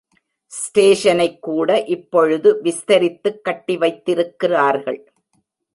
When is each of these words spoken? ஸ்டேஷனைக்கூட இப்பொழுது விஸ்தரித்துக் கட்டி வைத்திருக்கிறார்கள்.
ஸ்டேஷனைக்கூட 0.51 1.87
இப்பொழுது 1.87 2.61
விஸ்தரித்துக் 2.63 3.41
கட்டி 3.41 3.77
வைத்திருக்கிறார்கள். 3.77 5.11